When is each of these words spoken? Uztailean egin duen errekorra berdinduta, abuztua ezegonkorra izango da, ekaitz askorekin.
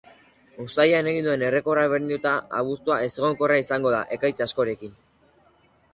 Uztailean 0.63 1.09
egin 1.11 1.27
duen 1.27 1.43
errekorra 1.49 1.83
berdinduta, 1.93 2.33
abuztua 2.61 2.99
ezegonkorra 3.11 3.61
izango 3.67 3.93
da, 3.97 4.01
ekaitz 4.19 4.37
askorekin. 4.47 4.99